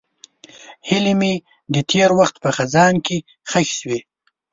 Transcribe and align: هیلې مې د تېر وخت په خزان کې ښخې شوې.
هیلې 0.87 1.13
مې 1.19 1.33
د 1.73 1.75
تېر 1.91 2.09
وخت 2.19 2.35
په 2.43 2.49
خزان 2.57 2.93
کې 3.05 3.17
ښخې 3.49 3.73
شوې. 3.79 3.99